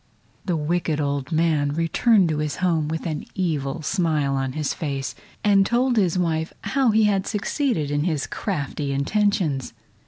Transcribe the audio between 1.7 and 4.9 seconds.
returned to his home with an evil smile on his